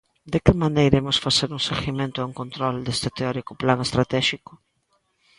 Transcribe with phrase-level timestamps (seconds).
[0.31, 4.51] ¿De que maneira imos facer un seguimento e un control deste teórico plan estratéxico?